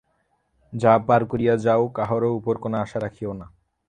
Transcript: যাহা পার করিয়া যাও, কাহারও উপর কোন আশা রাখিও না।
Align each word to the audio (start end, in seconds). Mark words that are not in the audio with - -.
যাহা 0.73 0.99
পার 1.07 1.21
করিয়া 1.25 1.55
যাও, 1.57 1.83
কাহারও 1.89 2.29
উপর 2.35 2.55
কোন 2.57 2.73
আশা 2.75 2.97
রাখিও 2.99 3.31
না। 3.33 3.47